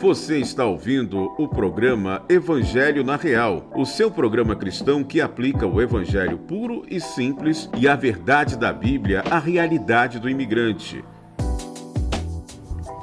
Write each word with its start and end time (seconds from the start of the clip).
Você 0.00 0.38
está 0.38 0.64
ouvindo 0.64 1.30
o 1.36 1.46
programa 1.46 2.24
Evangelho 2.26 3.04
na 3.04 3.16
Real, 3.16 3.70
o 3.76 3.84
seu 3.84 4.10
programa 4.10 4.56
cristão 4.56 5.04
que 5.04 5.20
aplica 5.20 5.66
o 5.66 5.78
evangelho 5.78 6.38
puro 6.38 6.86
e 6.88 6.98
simples 6.98 7.68
e 7.76 7.86
a 7.86 7.94
verdade 7.94 8.56
da 8.56 8.72
Bíblia 8.72 9.22
à 9.30 9.38
realidade 9.38 10.18
do 10.18 10.26
imigrante. 10.26 11.04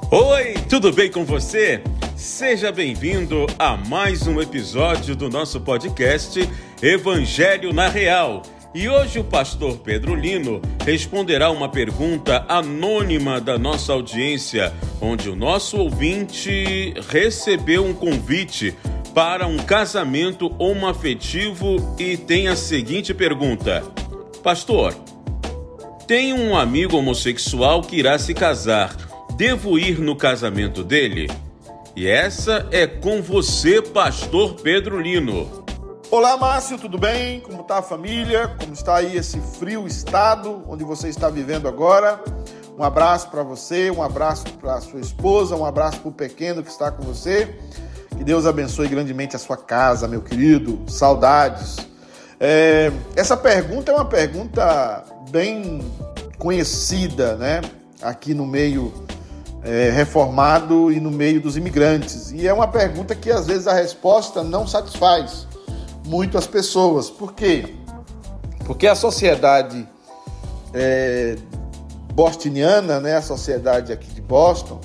Oi, 0.10 0.55
tudo 0.68 0.91
bem 0.91 1.12
com 1.12 1.23
você? 1.23 1.83
Seja 2.15 2.71
bem-vindo 2.71 3.45
a 3.59 3.77
mais 3.77 4.25
um 4.25 4.41
episódio 4.41 5.15
do 5.15 5.29
nosso 5.29 5.61
podcast 5.61 6.39
Evangelho 6.81 7.71
na 7.71 7.89
Real. 7.89 8.41
E 8.78 8.87
hoje 8.87 9.17
o 9.17 9.23
pastor 9.23 9.79
Pedro 9.79 10.13
Lino 10.13 10.62
responderá 10.85 11.49
uma 11.49 11.67
pergunta 11.67 12.46
anônima 12.47 13.42
da 13.42 13.57
nossa 13.57 13.92
audiência, 13.92 14.71
onde 15.01 15.31
o 15.31 15.35
nosso 15.35 15.78
ouvinte 15.78 16.93
recebeu 17.09 17.84
um 17.84 17.91
convite 17.91 18.75
para 19.16 19.47
um 19.47 19.57
casamento 19.57 20.53
homoafetivo 20.59 21.95
e 21.97 22.16
tem 22.17 22.49
a 22.49 22.55
seguinte 22.55 23.16
pergunta: 23.16 23.83
Pastor, 24.43 24.94
tenho 26.07 26.35
um 26.35 26.55
amigo 26.55 26.97
homossexual 26.97 27.81
que 27.81 27.95
irá 27.95 28.19
se 28.19 28.35
casar. 28.35 28.95
Devo 29.35 29.80
ir 29.80 29.97
no 29.99 30.16
casamento 30.16 30.83
dele? 30.83 31.27
E 31.95 32.05
essa 32.05 32.67
é 32.69 32.85
com 32.85 33.23
você, 33.23 33.81
pastor 33.81 34.53
Pedro 34.61 35.02
Lino. 35.02 35.66
Olá, 36.09 36.38
Márcio, 36.38 36.77
tudo 36.77 36.97
bem? 36.97 37.41
Como 37.41 37.59
está 37.59 37.79
a 37.79 37.81
família? 37.81 38.47
Como 38.57 38.71
está 38.71 38.95
aí 38.95 39.17
esse 39.17 39.41
frio 39.59 39.85
estado 39.85 40.63
onde 40.66 40.81
você 40.85 41.09
está 41.09 41.30
vivendo 41.30 41.67
agora? 41.67 42.23
Um 42.80 42.83
abraço 42.83 43.30
para 43.30 43.43
você, 43.43 43.91
um 43.91 44.02
abraço 44.02 44.45
para 44.53 44.80
sua 44.80 45.02
esposa, 45.02 45.53
um 45.57 45.66
abraço 45.66 45.99
para 45.99 46.07
o 46.07 46.13
pequeno 46.13 46.63
que 46.63 46.70
está 46.70 46.89
com 46.89 47.03
você. 47.03 47.59
Que 48.17 48.23
Deus 48.23 48.45
abençoe 48.45 48.88
grandemente 48.88 49.35
a 49.35 49.39
sua 49.39 49.57
casa, 49.57 50.08
meu 50.08 50.22
querido. 50.22 50.80
Saudades. 50.88 51.75
É, 52.39 52.89
essa 53.13 53.35
pergunta 53.35 53.91
é 53.91 53.95
uma 53.95 54.05
pergunta 54.05 55.03
bem 55.30 55.81
conhecida, 56.38 57.35
né? 57.35 57.59
Aqui 58.02 58.33
no 58.33 58.45
meio 58.45 58.94
é, 59.61 59.89
reformado 59.89 60.89
e 60.89 61.02
no 61.02 61.11
meio 61.11 61.41
dos 61.41 61.58
imigrantes. 61.58 62.31
E 62.31 62.47
é 62.47 62.53
uma 62.53 62.69
pergunta 62.69 63.13
que 63.13 63.30
às 63.30 63.45
vezes 63.45 63.67
a 63.67 63.73
resposta 63.73 64.41
não 64.41 64.66
satisfaz 64.66 65.45
muito 66.08 66.38
as 66.38 66.47
pessoas. 66.47 67.09
Por 67.09 67.33
quê? 67.33 67.75
Porque 68.66 68.88
a 68.88 68.95
sociedade 68.95 69.88
é, 70.73 71.36
bostoniana, 72.13 73.00
né, 73.00 73.17
a 73.17 73.22
sociedade 73.22 73.91
aqui 73.91 74.08
de 74.08 74.22
Boston, 74.22 74.80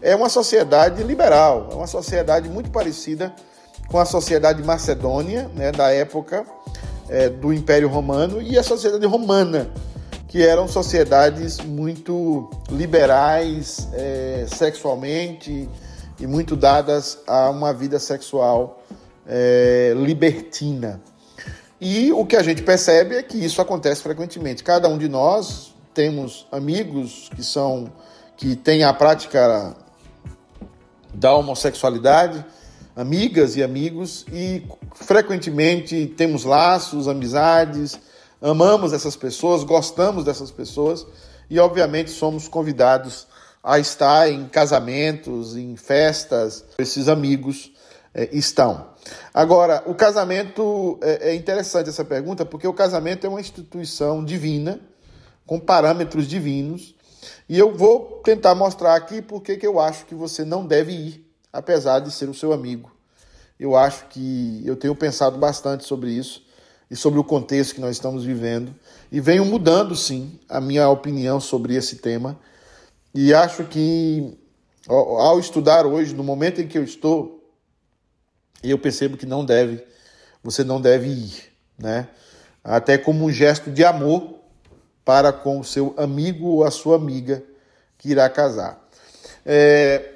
é 0.00 0.14
uma 0.14 0.28
sociedade 0.28 1.02
liberal, 1.02 1.68
é 1.72 1.74
uma 1.74 1.86
sociedade 1.86 2.48
muito 2.48 2.70
parecida 2.70 3.34
com 3.88 3.98
a 3.98 4.04
sociedade 4.04 4.62
macedônia, 4.62 5.50
né, 5.54 5.72
da 5.72 5.92
época 5.92 6.44
é, 7.08 7.28
do 7.28 7.52
Império 7.52 7.88
Romano, 7.88 8.40
e 8.40 8.58
a 8.58 8.62
sociedade 8.62 9.06
romana, 9.06 9.68
que 10.28 10.42
eram 10.42 10.68
sociedades 10.68 11.58
muito 11.58 12.50
liberais 12.70 13.88
é, 13.94 14.46
sexualmente 14.48 15.68
e 16.18 16.26
muito 16.26 16.56
dadas 16.56 17.18
a 17.26 17.48
uma 17.50 17.72
vida 17.72 17.98
sexual 17.98 18.82
é, 19.26 19.92
libertina. 19.96 21.00
E 21.80 22.12
o 22.12 22.24
que 22.24 22.36
a 22.36 22.42
gente 22.42 22.62
percebe 22.62 23.16
é 23.16 23.22
que 23.22 23.36
isso 23.36 23.60
acontece 23.60 24.02
frequentemente. 24.02 24.64
Cada 24.64 24.88
um 24.88 24.96
de 24.96 25.08
nós 25.08 25.74
temos 25.92 26.46
amigos 26.50 27.30
que 27.34 27.42
são 27.42 27.92
que 28.36 28.54
têm 28.54 28.84
a 28.84 28.92
prática 28.92 29.74
da 31.12 31.34
homossexualidade, 31.34 32.44
amigas 32.94 33.56
e 33.56 33.62
amigos, 33.62 34.26
e 34.30 34.62
frequentemente 34.94 36.06
temos 36.06 36.44
laços, 36.44 37.08
amizades, 37.08 37.98
amamos 38.40 38.92
essas 38.92 39.16
pessoas, 39.16 39.64
gostamos 39.64 40.24
dessas 40.24 40.50
pessoas 40.50 41.06
e, 41.48 41.58
obviamente, 41.58 42.10
somos 42.10 42.46
convidados 42.46 43.26
a 43.62 43.78
estar 43.78 44.30
em 44.30 44.46
casamentos, 44.46 45.56
em 45.56 45.76
festas, 45.76 46.64
esses 46.78 47.08
amigos 47.08 47.72
é, 48.14 48.28
estão. 48.32 48.95
Agora, 49.32 49.82
o 49.86 49.94
casamento 49.94 50.98
é, 51.02 51.30
é 51.30 51.34
interessante 51.34 51.88
essa 51.88 52.04
pergunta, 52.04 52.44
porque 52.44 52.66
o 52.66 52.72
casamento 52.72 53.26
é 53.26 53.30
uma 53.30 53.40
instituição 53.40 54.24
divina, 54.24 54.80
com 55.46 55.60
parâmetros 55.60 56.26
divinos, 56.26 56.94
e 57.48 57.58
eu 57.58 57.74
vou 57.74 58.20
tentar 58.24 58.54
mostrar 58.54 58.94
aqui 58.94 59.22
porque 59.22 59.56
que 59.56 59.66
eu 59.66 59.78
acho 59.78 60.06
que 60.06 60.14
você 60.14 60.44
não 60.44 60.66
deve 60.66 60.92
ir, 60.92 61.32
apesar 61.52 62.00
de 62.00 62.10
ser 62.10 62.28
o 62.28 62.34
seu 62.34 62.52
amigo. 62.52 62.90
Eu 63.58 63.76
acho 63.76 64.06
que 64.08 64.62
eu 64.64 64.76
tenho 64.76 64.94
pensado 64.94 65.38
bastante 65.38 65.84
sobre 65.84 66.10
isso 66.10 66.44
e 66.90 66.96
sobre 66.96 67.18
o 67.18 67.24
contexto 67.24 67.74
que 67.74 67.80
nós 67.80 67.96
estamos 67.96 68.24
vivendo, 68.24 68.74
e 69.10 69.20
venho 69.20 69.44
mudando, 69.44 69.96
sim, 69.96 70.38
a 70.48 70.60
minha 70.60 70.88
opinião 70.88 71.40
sobre 71.40 71.74
esse 71.74 71.96
tema, 71.96 72.38
e 73.14 73.32
acho 73.34 73.64
que 73.64 74.38
ao 74.88 75.40
estudar 75.40 75.84
hoje, 75.84 76.14
no 76.14 76.22
momento 76.22 76.60
em 76.60 76.68
que 76.68 76.78
eu 76.78 76.84
estou, 76.84 77.35
e 78.62 78.70
eu 78.70 78.78
percebo 78.78 79.16
que 79.16 79.26
não 79.26 79.44
deve, 79.44 79.84
você 80.42 80.64
não 80.64 80.80
deve 80.80 81.08
ir, 81.08 81.52
né? 81.78 82.08
Até 82.62 82.98
como 82.98 83.24
um 83.24 83.30
gesto 83.30 83.70
de 83.70 83.84
amor 83.84 84.34
para 85.04 85.32
com 85.32 85.60
o 85.60 85.64
seu 85.64 85.94
amigo 85.96 86.46
ou 86.46 86.64
a 86.64 86.70
sua 86.70 86.96
amiga 86.96 87.42
que 87.96 88.10
irá 88.10 88.28
casar. 88.28 88.84
É, 89.44 90.14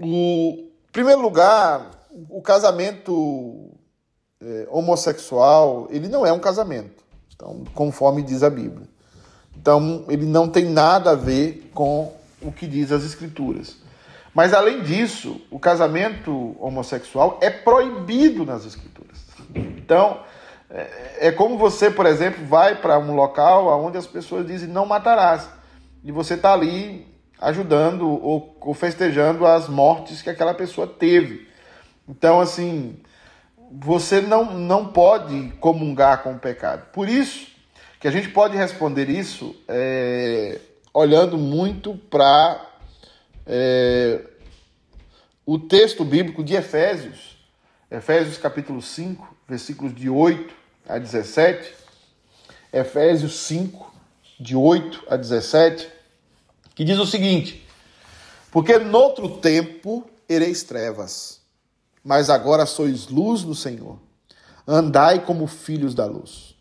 o, 0.00 0.68
em 0.88 0.92
primeiro 0.92 1.20
lugar, 1.20 1.90
o 2.28 2.42
casamento 2.42 3.70
é, 4.40 4.66
homossexual, 4.70 5.86
ele 5.90 6.08
não 6.08 6.26
é 6.26 6.32
um 6.32 6.40
casamento, 6.40 7.04
então, 7.34 7.64
conforme 7.74 8.22
diz 8.22 8.42
a 8.42 8.50
Bíblia. 8.50 8.88
Então, 9.56 10.04
ele 10.08 10.26
não 10.26 10.48
tem 10.48 10.64
nada 10.64 11.10
a 11.10 11.14
ver 11.14 11.70
com 11.74 12.12
o 12.40 12.50
que 12.50 12.66
diz 12.66 12.90
as 12.90 13.04
Escrituras. 13.04 13.76
Mas 14.34 14.54
além 14.54 14.82
disso, 14.82 15.40
o 15.50 15.58
casamento 15.58 16.56
homossexual 16.60 17.38
é 17.42 17.50
proibido 17.50 18.44
nas 18.44 18.64
escrituras. 18.64 19.18
Então, 19.54 20.20
é, 20.70 21.28
é 21.28 21.32
como 21.32 21.58
você, 21.58 21.90
por 21.90 22.06
exemplo, 22.06 22.44
vai 22.46 22.76
para 22.76 22.98
um 22.98 23.14
local 23.14 23.66
onde 23.84 23.98
as 23.98 24.06
pessoas 24.06 24.46
dizem 24.46 24.68
não 24.68 24.86
matarás. 24.86 25.48
E 26.04 26.12
você 26.12 26.34
está 26.34 26.52
ali 26.52 27.06
ajudando 27.40 28.08
ou, 28.08 28.56
ou 28.60 28.74
festejando 28.74 29.46
as 29.46 29.68
mortes 29.68 30.22
que 30.22 30.30
aquela 30.30 30.54
pessoa 30.54 30.86
teve. 30.86 31.48
Então, 32.08 32.40
assim, 32.40 32.96
você 33.70 34.20
não, 34.20 34.52
não 34.52 34.86
pode 34.86 35.52
comungar 35.60 36.22
com 36.22 36.32
o 36.32 36.38
pecado. 36.38 36.86
Por 36.92 37.08
isso 37.08 37.48
que 37.98 38.06
a 38.06 38.10
gente 38.10 38.28
pode 38.28 38.56
responder 38.56 39.08
isso 39.08 39.54
é, 39.68 40.58
olhando 40.92 41.36
muito 41.36 41.94
para 42.10 42.69
é, 43.52 44.22
o 45.44 45.58
texto 45.58 46.04
bíblico 46.04 46.44
de 46.44 46.54
Efésios, 46.54 47.36
Efésios 47.90 48.38
capítulo 48.38 48.80
5, 48.80 49.36
versículos 49.48 49.92
de 49.92 50.08
8 50.08 50.54
a 50.88 50.98
17, 50.98 51.74
Efésios 52.72 53.40
5, 53.40 53.92
de 54.38 54.54
8 54.54 55.04
a 55.10 55.16
17, 55.16 55.88
que 56.76 56.84
diz 56.84 56.96
o 57.00 57.06
seguinte: 57.06 57.66
Porque 58.52 58.78
noutro 58.78 59.38
tempo 59.38 60.08
ereis 60.28 60.62
trevas, 60.62 61.40
mas 62.04 62.30
agora 62.30 62.64
sois 62.66 63.08
luz 63.08 63.42
no 63.42 63.56
Senhor. 63.56 63.98
Andai 64.64 65.24
como 65.24 65.48
filhos 65.48 65.92
da 65.92 66.06
luz. 66.06 66.54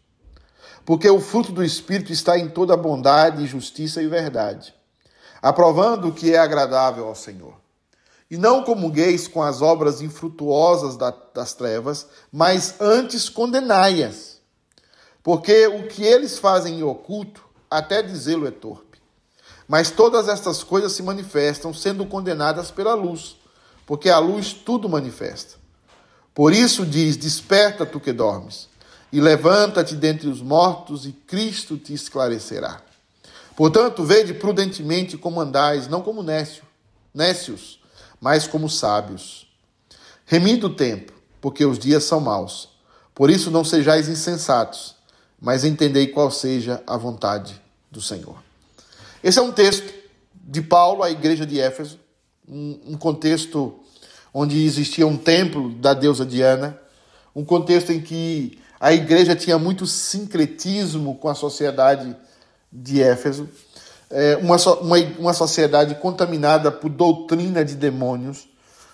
Porque 0.83 1.07
o 1.07 1.19
fruto 1.19 1.51
do 1.51 1.63
Espírito 1.63 2.11
está 2.11 2.35
em 2.39 2.49
toda 2.49 2.75
bondade, 2.75 3.45
justiça 3.45 4.01
e 4.01 4.07
verdade 4.07 4.73
aprovando 5.41 6.09
o 6.09 6.13
que 6.13 6.33
é 6.33 6.37
agradável 6.37 7.07
ao 7.07 7.15
Senhor. 7.15 7.55
E 8.29 8.37
não 8.37 8.63
comungueis 8.63 9.27
com 9.27 9.41
as 9.41 9.61
obras 9.61 10.01
infrutuosas 10.01 10.95
das 11.33 11.53
trevas, 11.53 12.07
mas 12.31 12.75
antes 12.79 13.27
condenai-as. 13.27 14.39
Porque 15.23 15.67
o 15.67 15.87
que 15.87 16.03
eles 16.03 16.37
fazem 16.37 16.79
em 16.79 16.83
oculto, 16.83 17.43
até 17.69 18.01
dizê-lo 18.01 18.47
é 18.47 18.51
torpe. 18.51 19.01
Mas 19.67 19.91
todas 19.91 20.27
estas 20.27 20.63
coisas 20.63 20.93
se 20.93 21.03
manifestam, 21.03 21.73
sendo 21.73 22.05
condenadas 22.05 22.71
pela 22.71 22.93
luz, 22.93 23.37
porque 23.85 24.09
a 24.09 24.19
luz 24.19 24.53
tudo 24.53 24.89
manifesta. 24.89 25.55
Por 26.33 26.53
isso 26.53 26.85
diz: 26.85 27.17
Desperta 27.17 27.85
tu 27.85 27.99
que 27.99 28.13
dormes, 28.13 28.67
e 29.11 29.19
levanta-te 29.19 29.95
dentre 29.95 30.27
os 30.27 30.41
mortos, 30.41 31.05
e 31.05 31.11
Cristo 31.11 31.77
te 31.77 31.93
esclarecerá. 31.93 32.81
Portanto, 33.59 34.05
vede 34.05 34.33
prudentemente 34.33 35.17
como 35.17 35.41
andais, 35.41 35.85
não 35.85 36.01
como 36.01 36.23
nécio, 36.23 36.63
nécios, 37.13 37.77
mas 38.21 38.47
como 38.47 38.69
sábios. 38.69 39.49
Remindo 40.25 40.67
o 40.67 40.73
tempo, 40.73 41.11
porque 41.41 41.65
os 41.65 41.77
dias 41.77 42.05
são 42.05 42.21
maus. 42.21 42.69
Por 43.13 43.29
isso 43.29 43.51
não 43.51 43.65
sejais 43.65 44.07
insensatos, 44.07 44.95
mas 45.41 45.65
entendei 45.65 46.07
qual 46.07 46.31
seja 46.31 46.81
a 46.87 46.95
vontade 46.95 47.61
do 47.91 48.01
Senhor. 48.01 48.41
Esse 49.21 49.39
é 49.39 49.41
um 49.41 49.51
texto 49.51 49.93
de 50.33 50.61
Paulo 50.61 51.03
à 51.03 51.11
igreja 51.11 51.45
de 51.45 51.59
Éfeso, 51.59 51.99
um, 52.47 52.95
contexto 52.97 53.77
onde 54.33 54.63
existia 54.63 55.05
um 55.05 55.17
templo 55.17 55.67
da 55.73 55.93
deusa 55.93 56.25
Diana, 56.25 56.79
um 57.35 57.43
contexto 57.43 57.91
em 57.91 57.99
que 57.99 58.57
a 58.79 58.93
igreja 58.93 59.35
tinha 59.35 59.59
muito 59.59 59.85
sincretismo 59.85 61.15
com 61.15 61.27
a 61.27 61.35
sociedade 61.35 62.15
de 62.71 63.01
Éfeso, 63.01 63.49
é, 64.09 64.37
uma, 64.37 64.55
uma, 64.81 64.97
uma 65.19 65.33
sociedade 65.33 65.95
contaminada 65.95 66.71
por 66.71 66.89
doutrina 66.89 67.63
de 67.63 67.75
demônios, 67.75 68.47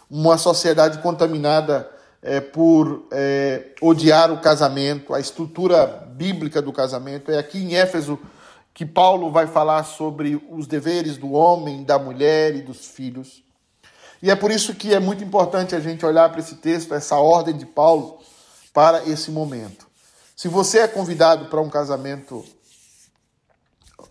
uma 0.10 0.38
sociedade 0.38 1.00
contaminada 1.00 1.90
é, 2.22 2.42
por 2.42 3.08
é, 3.12 3.68
odiar 3.82 4.32
o 4.32 4.40
casamento, 4.40 5.14
a 5.14 5.20
estrutura 5.20 5.86
bíblica 5.86 6.62
do 6.62 6.74
casamento. 6.74 7.32
É 7.32 7.38
aqui 7.38 7.60
em 7.60 7.76
Éfeso 7.76 8.20
que 8.74 8.86
Paulo 8.86 9.32
vai 9.32 9.48
falar 9.48 9.84
sobre 9.84 10.42
os 10.50 10.68
deveres 10.68 11.18
do 11.18 11.32
homem, 11.32 11.84
da 11.84 11.98
mulher 11.98 12.56
e 12.56 12.62
dos 12.62 12.88
filhos. 12.88 13.44
E 14.22 14.30
é 14.30 14.36
por 14.36 14.52
isso 14.52 14.74
que 14.76 14.94
é 14.94 15.00
muito 15.00 15.24
importante 15.24 15.76
a 15.76 15.80
gente 15.80 16.06
olhar 16.06 16.30
para 16.30 16.40
esse 16.40 16.56
texto, 16.56 16.94
essa 16.94 17.16
ordem 17.16 17.56
de 17.56 17.66
Paulo, 17.66 18.20
para 18.74 19.06
esse 19.08 19.32
momento. 19.32 19.88
Se 20.36 20.48
você 20.48 20.80
é 20.80 20.88
convidado 20.88 21.46
para 21.46 21.62
um 21.62 21.70
casamento 21.70 22.44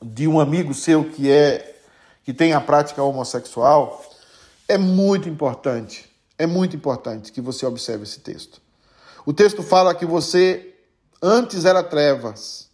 de 0.03 0.29
um 0.29 0.41
amigo 0.41 0.75
seu 0.75 1.11
que 1.11 1.31
é 1.31 1.73
que 2.23 2.33
tem 2.33 2.55
a 2.55 2.61
prática 2.61 3.03
homossexual, 3.03 4.03
é 4.67 4.79
muito 4.79 5.29
importante, 5.29 6.11
é 6.39 6.47
muito 6.47 6.75
importante 6.75 7.31
que 7.31 7.41
você 7.41 7.67
observe 7.67 8.05
esse 8.05 8.21
texto. 8.21 8.63
O 9.27 9.33
texto 9.33 9.63
fala 9.63 9.95
que 9.95 10.07
você 10.07 10.75
antes 11.23 11.65
era 11.65 11.83
trevas, 11.83 12.69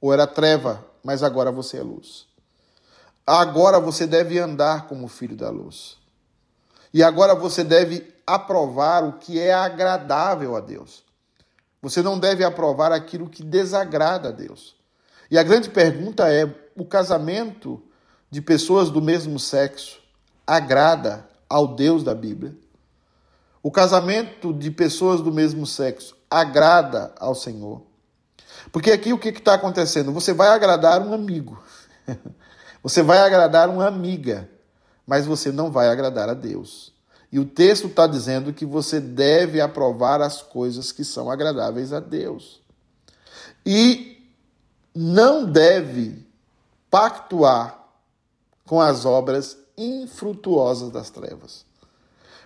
ou 0.00 0.12
era 0.12 0.26
treva, 0.26 0.84
mas 1.02 1.22
agora 1.22 1.50
você 1.50 1.78
é 1.78 1.82
luz. 1.82 2.26
Agora 3.26 3.80
você 3.80 4.06
deve 4.06 4.38
andar 4.38 4.86
como 4.86 5.08
filho 5.08 5.36
da 5.36 5.50
luz. 5.50 5.96
E 6.94 7.02
agora 7.02 7.34
você 7.34 7.64
deve 7.64 8.14
aprovar 8.26 9.04
o 9.04 9.14
que 9.14 9.40
é 9.40 9.52
agradável 9.52 10.54
a 10.54 10.60
Deus. 10.60 11.04
Você 11.82 12.02
não 12.02 12.18
deve 12.18 12.44
aprovar 12.44 12.92
aquilo 12.92 13.28
que 13.28 13.42
desagrada 13.42 14.28
a 14.28 14.32
Deus. 14.32 14.75
E 15.30 15.38
a 15.38 15.42
grande 15.42 15.70
pergunta 15.70 16.32
é: 16.32 16.52
o 16.76 16.84
casamento 16.84 17.82
de 18.30 18.40
pessoas 18.40 18.90
do 18.90 19.00
mesmo 19.00 19.38
sexo 19.38 20.00
agrada 20.46 21.26
ao 21.48 21.74
Deus 21.74 22.02
da 22.02 22.14
Bíblia? 22.14 22.54
O 23.62 23.70
casamento 23.70 24.52
de 24.52 24.70
pessoas 24.70 25.20
do 25.20 25.32
mesmo 25.32 25.66
sexo 25.66 26.16
agrada 26.30 27.12
ao 27.18 27.34
Senhor? 27.34 27.82
Porque 28.70 28.90
aqui 28.92 29.12
o 29.12 29.18
que 29.18 29.28
está 29.28 29.54
acontecendo? 29.54 30.12
Você 30.12 30.32
vai 30.32 30.48
agradar 30.48 31.00
um 31.02 31.12
amigo, 31.12 31.60
você 32.82 33.02
vai 33.02 33.18
agradar 33.18 33.68
uma 33.68 33.86
amiga, 33.86 34.48
mas 35.06 35.26
você 35.26 35.50
não 35.50 35.70
vai 35.70 35.88
agradar 35.88 36.28
a 36.28 36.34
Deus. 36.34 36.94
E 37.30 37.38
o 37.38 37.44
texto 37.44 37.88
está 37.88 38.06
dizendo 38.06 38.52
que 38.52 38.64
você 38.64 39.00
deve 39.00 39.60
aprovar 39.60 40.20
as 40.20 40.42
coisas 40.42 40.92
que 40.92 41.04
são 41.04 41.30
agradáveis 41.30 41.92
a 41.92 42.00
Deus. 42.00 42.60
E 43.64 44.15
não 44.96 45.44
deve 45.44 46.26
pactuar 46.90 47.86
com 48.66 48.80
as 48.80 49.04
obras 49.04 49.58
infrutuosas 49.76 50.90
das 50.90 51.10
trevas. 51.10 51.66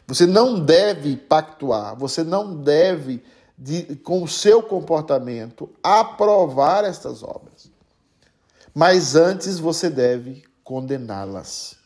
Você 0.05 0.27
não 0.27 0.59
deve 0.59 1.17
pactuar, 1.17 1.97
você 1.97 2.25
não 2.25 2.57
deve, 2.57 3.23
de, 3.57 3.95
com 3.97 4.25
o 4.25 4.29
seu 4.29 4.61
comportamento, 4.61 5.71
aprovar 5.81 6.85
estas 6.85 7.23
obras. 7.23 7.71
Mas 8.75 9.15
antes 9.15 9.61
você 9.61 9.89
deve 9.89 10.43
condená-las. 10.65 11.77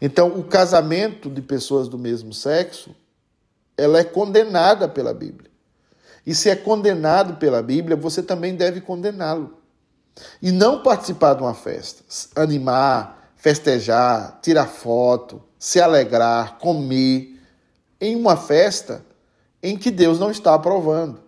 Então, 0.00 0.38
o 0.38 0.44
casamento 0.44 1.28
de 1.28 1.42
pessoas 1.42 1.88
do 1.88 1.98
mesmo 1.98 2.32
sexo, 2.32 2.94
ela 3.76 3.98
é 3.98 4.04
condenada 4.04 4.88
pela 4.88 5.12
Bíblia. 5.12 5.50
E 6.24 6.36
se 6.36 6.48
é 6.48 6.54
condenado 6.54 7.34
pela 7.38 7.60
Bíblia, 7.60 7.96
você 7.96 8.22
também 8.22 8.54
deve 8.54 8.80
condená-lo. 8.80 9.57
E 10.40 10.50
não 10.50 10.82
participar 10.82 11.34
de 11.34 11.42
uma 11.42 11.54
festa, 11.54 12.02
animar, 12.40 13.32
festejar, 13.36 14.38
tirar 14.42 14.66
foto, 14.66 15.42
se 15.58 15.80
alegrar, 15.80 16.58
comer 16.58 17.40
em 18.00 18.16
uma 18.16 18.36
festa 18.36 19.04
em 19.62 19.76
que 19.76 19.90
Deus 19.90 20.18
não 20.18 20.30
está 20.30 20.54
aprovando, 20.54 21.20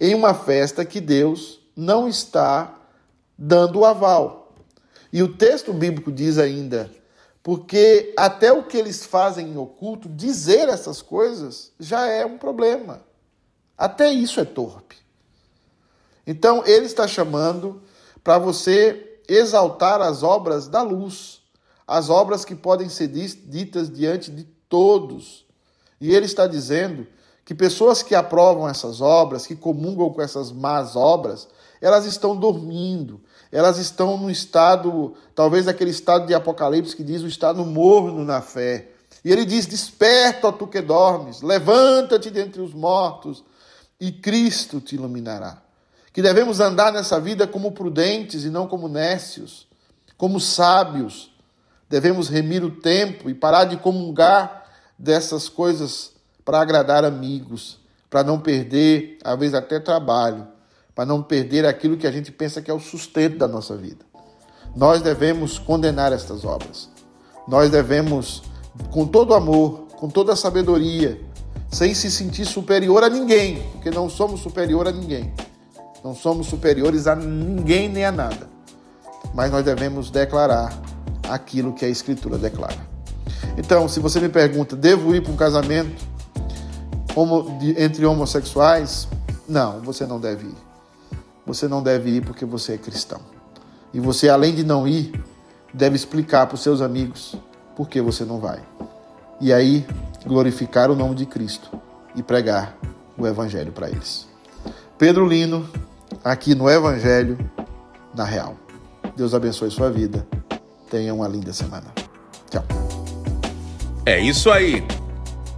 em 0.00 0.14
uma 0.14 0.34
festa 0.34 0.84
que 0.84 1.00
Deus 1.00 1.60
não 1.76 2.08
está 2.08 2.74
dando 3.38 3.80
o 3.80 3.84
aval. 3.84 4.54
E 5.12 5.22
o 5.22 5.36
texto 5.36 5.72
bíblico 5.72 6.10
diz 6.10 6.38
ainda 6.38 6.90
porque 7.46 8.12
até 8.16 8.50
o 8.50 8.64
que 8.64 8.76
eles 8.76 9.06
fazem 9.06 9.50
em 9.50 9.56
oculto, 9.56 10.08
dizer 10.08 10.68
essas 10.68 11.00
coisas, 11.00 11.70
já 11.78 12.08
é 12.08 12.26
um 12.26 12.36
problema. 12.36 13.02
Até 13.78 14.10
isso 14.10 14.40
é 14.40 14.44
torpe. 14.44 14.96
Então, 16.26 16.66
ele 16.66 16.86
está 16.86 17.06
chamando 17.06 17.80
para 18.26 18.38
você 18.38 19.20
exaltar 19.28 20.02
as 20.02 20.24
obras 20.24 20.66
da 20.66 20.82
luz, 20.82 21.42
as 21.86 22.10
obras 22.10 22.44
que 22.44 22.56
podem 22.56 22.88
ser 22.88 23.06
ditas 23.06 23.88
diante 23.88 24.32
de 24.32 24.42
todos. 24.68 25.46
E 26.00 26.12
ele 26.12 26.26
está 26.26 26.48
dizendo 26.48 27.06
que 27.44 27.54
pessoas 27.54 28.02
que 28.02 28.16
aprovam 28.16 28.68
essas 28.68 29.00
obras, 29.00 29.46
que 29.46 29.54
comungam 29.54 30.10
com 30.10 30.20
essas 30.20 30.50
más 30.50 30.96
obras, 30.96 31.46
elas 31.80 32.04
estão 32.04 32.34
dormindo, 32.34 33.20
elas 33.52 33.78
estão 33.78 34.18
no 34.18 34.28
estado, 34.28 35.14
talvez 35.32 35.68
aquele 35.68 35.92
estado 35.92 36.26
de 36.26 36.34
Apocalipse 36.34 36.96
que 36.96 37.04
diz 37.04 37.22
o 37.22 37.28
estado 37.28 37.64
morno 37.64 38.24
na 38.24 38.42
fé. 38.42 38.88
E 39.24 39.30
ele 39.30 39.44
diz: 39.44 39.66
Desperta, 39.66 40.48
ó 40.48 40.52
tu 40.52 40.66
que 40.66 40.80
dormes, 40.80 41.42
levanta-te 41.42 42.28
dentre 42.28 42.60
os 42.60 42.74
mortos, 42.74 43.44
e 44.00 44.10
Cristo 44.10 44.80
te 44.80 44.96
iluminará. 44.96 45.62
Que 46.16 46.22
devemos 46.22 46.60
andar 46.60 46.90
nessa 46.90 47.20
vida 47.20 47.46
como 47.46 47.72
prudentes 47.72 48.44
e 48.44 48.48
não 48.48 48.66
como 48.66 48.88
nécios, 48.88 49.68
como 50.16 50.40
sábios. 50.40 51.30
Devemos 51.90 52.30
remir 52.30 52.64
o 52.64 52.70
tempo 52.70 53.28
e 53.28 53.34
parar 53.34 53.64
de 53.64 53.76
comungar 53.76 54.64
dessas 54.98 55.46
coisas 55.46 56.12
para 56.42 56.58
agradar 56.62 57.04
amigos, 57.04 57.78
para 58.08 58.24
não 58.24 58.40
perder, 58.40 59.18
às 59.22 59.38
vezes 59.38 59.54
até 59.54 59.78
trabalho 59.78 60.56
para 60.96 61.04
não 61.04 61.22
perder 61.22 61.66
aquilo 61.66 61.98
que 61.98 62.06
a 62.06 62.10
gente 62.10 62.32
pensa 62.32 62.62
que 62.62 62.70
é 62.70 62.74
o 62.74 62.80
sustento 62.80 63.36
da 63.36 63.46
nossa 63.46 63.76
vida. 63.76 64.02
Nós 64.74 65.02
devemos 65.02 65.58
condenar 65.58 66.10
estas 66.10 66.42
obras. 66.42 66.88
Nós 67.46 67.70
devemos, 67.70 68.42
com 68.90 69.06
todo 69.06 69.34
amor, 69.34 69.88
com 69.98 70.08
toda 70.08 70.34
sabedoria, 70.34 71.20
sem 71.70 71.92
se 71.92 72.10
sentir 72.10 72.46
superior 72.46 73.04
a 73.04 73.10
ninguém, 73.10 73.62
porque 73.72 73.90
não 73.90 74.08
somos 74.08 74.40
superior 74.40 74.88
a 74.88 74.90
ninguém. 74.90 75.34
Não 76.06 76.14
somos 76.14 76.46
superiores 76.46 77.08
a 77.08 77.16
ninguém 77.16 77.88
nem 77.88 78.04
a 78.04 78.12
nada. 78.12 78.48
Mas 79.34 79.50
nós 79.50 79.64
devemos 79.64 80.08
declarar 80.08 80.72
aquilo 81.28 81.72
que 81.72 81.84
a 81.84 81.88
Escritura 81.88 82.38
declara. 82.38 82.78
Então, 83.58 83.88
se 83.88 83.98
você 83.98 84.20
me 84.20 84.28
pergunta, 84.28 84.76
devo 84.76 85.16
ir 85.16 85.20
para 85.20 85.32
um 85.32 85.36
casamento 85.36 86.06
entre 87.76 88.06
homossexuais? 88.06 89.08
Não, 89.48 89.80
você 89.80 90.06
não 90.06 90.20
deve 90.20 90.46
ir 90.46 90.66
você 91.46 91.68
não 91.68 91.82
deve 91.82 92.10
ir 92.10 92.24
porque 92.24 92.44
você 92.44 92.74
é 92.74 92.78
cristão. 92.78 93.20
E 93.94 94.00
você, 94.00 94.28
além 94.28 94.54
de 94.54 94.64
não 94.64 94.86
ir, 94.86 95.12
deve 95.72 95.94
explicar 95.94 96.46
para 96.46 96.56
os 96.56 96.60
seus 96.60 96.80
amigos 96.80 97.36
por 97.76 97.88
que 97.88 98.00
você 98.02 98.24
não 98.24 98.40
vai. 98.40 98.60
E 99.40 99.52
aí, 99.52 99.86
glorificar 100.26 100.90
o 100.90 100.96
nome 100.96 101.14
de 101.14 101.24
Cristo 101.24 101.70
e 102.16 102.22
pregar 102.22 102.76
o 103.16 103.26
Evangelho 103.26 103.70
para 103.70 103.88
eles. 103.88 104.26
Pedro 104.98 105.26
Lino, 105.26 105.68
aqui 106.26 106.56
no 106.56 106.68
Evangelho 106.68 107.38
na 108.12 108.24
Real. 108.24 108.56
Deus 109.16 109.32
abençoe 109.32 109.70
sua 109.70 109.90
vida. 109.90 110.26
Tenha 110.90 111.14
uma 111.14 111.28
linda 111.28 111.52
semana. 111.52 111.86
Tchau. 112.50 112.64
É 114.04 114.18
isso 114.18 114.50
aí. 114.50 114.84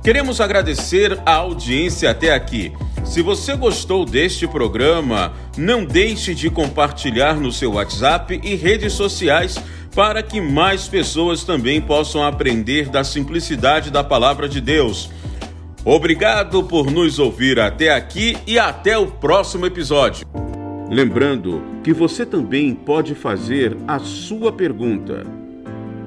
Queremos 0.05 0.41
agradecer 0.41 1.19
a 1.25 1.35
audiência 1.37 2.11
até 2.11 2.35
aqui. 2.35 2.73
Se 3.05 3.23
você 3.23 3.57
gostou 3.57 4.05
deste 4.05 4.47
programa, 4.47 5.33
não 5.57 5.85
deixe 5.85 6.35
de 6.35 6.51
compartilhar 6.51 7.37
no 7.37 7.51
seu 7.51 7.73
WhatsApp 7.73 8.39
e 8.43 8.55
redes 8.55 8.93
sociais 8.93 9.57
para 9.95 10.23
que 10.23 10.41
mais 10.41 10.87
pessoas 10.87 11.45
também 11.45 11.81
possam 11.81 12.23
aprender 12.23 12.91
da 12.91 13.03
simplicidade 13.03 13.91
da 13.91 14.05
palavra 14.05 14.47
de 14.47 14.61
Deus. 14.61 15.11
Obrigado 15.85 16.63
por 16.63 16.91
nos 16.91 17.19
ouvir 17.19 17.59
até 17.59 17.95
aqui 17.95 18.37
e 18.47 18.59
até 18.59 18.99
o 18.99 19.07
próximo 19.07 19.65
episódio. 19.65 20.48
Lembrando 20.90 21.62
que 21.83 21.92
você 21.92 22.25
também 22.25 22.75
pode 22.75 23.14
fazer 23.14 23.76
a 23.87 23.99
sua 23.99 24.50
pergunta. 24.50 25.26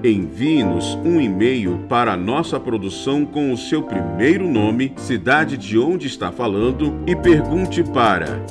Envie-nos 0.03 0.95
um 0.95 1.21
e-mail 1.21 1.85
para 1.87 2.13
a 2.13 2.17
nossa 2.17 2.59
produção 2.59 3.23
com 3.23 3.53
o 3.53 3.57
seu 3.57 3.83
primeiro 3.83 4.49
nome, 4.49 4.93
cidade 4.97 5.55
de 5.55 5.77
onde 5.77 6.07
está 6.07 6.31
falando 6.31 6.99
e 7.05 7.15
pergunte 7.15 7.83
para 7.83 8.43